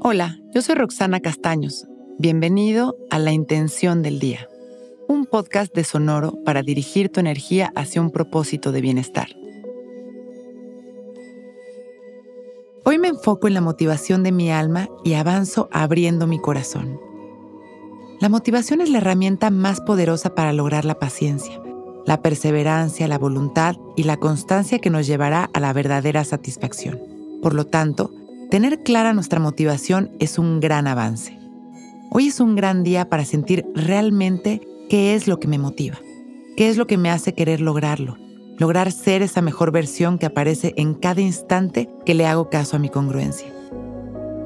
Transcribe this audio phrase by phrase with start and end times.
[0.00, 1.84] Hola, yo soy Roxana Castaños.
[2.20, 4.48] Bienvenido a La Intención del Día,
[5.08, 9.26] un podcast de Sonoro para dirigir tu energía hacia un propósito de bienestar.
[12.84, 17.00] Hoy me enfoco en la motivación de mi alma y avanzo abriendo mi corazón.
[18.20, 21.60] La motivación es la herramienta más poderosa para lograr la paciencia,
[22.06, 27.00] la perseverancia, la voluntad y la constancia que nos llevará a la verdadera satisfacción.
[27.42, 28.12] Por lo tanto,
[28.50, 31.38] tener clara nuestra motivación es un gran avance.
[32.10, 35.98] Hoy es un gran día para sentir realmente qué es lo que me motiva,
[36.56, 38.16] qué es lo que me hace querer lograrlo,
[38.56, 42.80] lograr ser esa mejor versión que aparece en cada instante que le hago caso a
[42.80, 43.52] mi congruencia.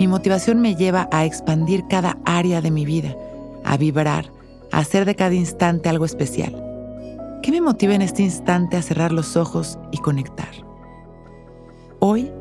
[0.01, 3.17] Mi motivación me lleva a expandir cada área de mi vida,
[3.65, 4.33] a vibrar,
[4.73, 6.61] a hacer de cada instante algo especial.
[7.41, 10.51] ¿Qué me motiva en este instante a cerrar los ojos y conectar?
[12.01, 12.33] Hoy,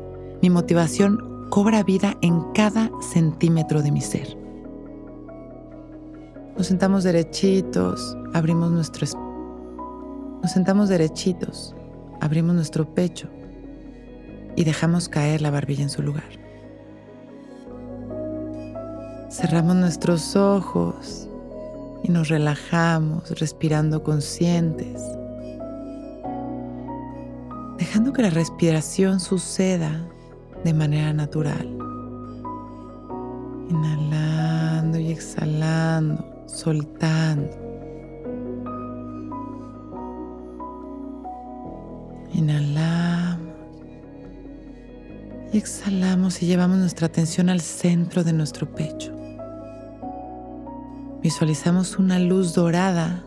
[0.42, 4.38] mi motivación cobra vida en cada centímetro de mi ser.
[6.56, 9.06] Nos sentamos derechitos, abrimos nuestro
[10.42, 11.76] Nos sentamos derechitos,
[12.22, 13.28] abrimos nuestro pecho
[14.56, 16.30] y dejamos caer la barbilla en su lugar.
[19.28, 21.28] Cerramos nuestros ojos
[22.02, 25.02] y nos relajamos respirando conscientes,
[27.76, 30.08] dejando que la respiración suceda
[30.64, 31.68] de manera natural.
[33.68, 37.50] Inhalando y exhalando, soltando.
[42.32, 43.12] Inhalamos
[45.52, 49.12] y exhalamos y llevamos nuestra atención al centro de nuestro pecho.
[51.22, 53.22] Visualizamos una luz dorada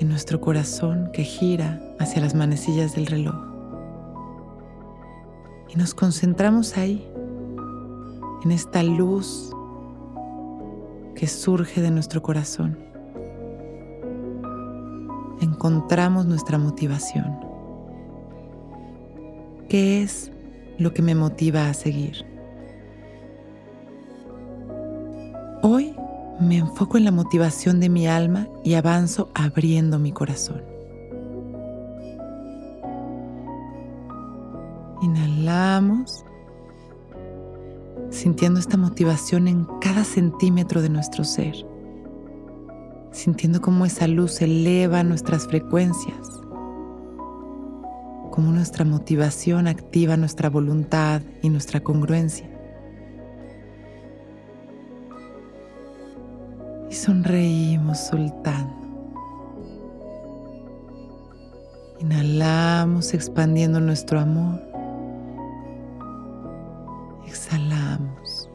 [0.00, 3.55] en nuestro corazón que gira hacia las manecillas del reloj.
[5.76, 7.06] Nos concentramos ahí,
[8.42, 9.52] en esta luz
[11.14, 12.78] que surge de nuestro corazón.
[15.42, 17.38] Encontramos nuestra motivación.
[19.68, 20.32] ¿Qué es
[20.78, 22.24] lo que me motiva a seguir?
[25.62, 25.94] Hoy
[26.40, 30.75] me enfoco en la motivación de mi alma y avanzo abriendo mi corazón.
[35.02, 36.24] Inhalamos,
[38.10, 41.54] sintiendo esta motivación en cada centímetro de nuestro ser,
[43.12, 46.28] sintiendo cómo esa luz eleva nuestras frecuencias,
[48.30, 52.56] cómo nuestra motivación activa nuestra voluntad y nuestra congruencia.
[56.96, 58.74] sonreímos soltando.
[62.00, 64.75] Inhalamos expandiendo nuestro amor.
[67.36, 68.48] Exhalamos.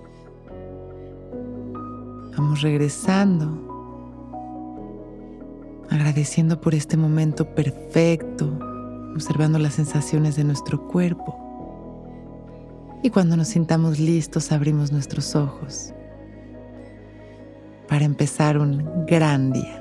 [2.35, 3.45] Vamos regresando.
[5.91, 8.57] Agradeciendo por este momento perfecto,
[9.13, 11.37] observando las sensaciones de nuestro cuerpo.
[13.03, 15.93] Y cuando nos sintamos listos, abrimos nuestros ojos
[17.87, 19.80] para empezar un gran día.